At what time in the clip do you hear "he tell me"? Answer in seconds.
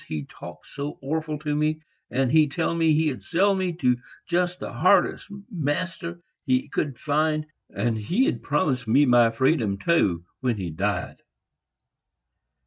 2.31-2.91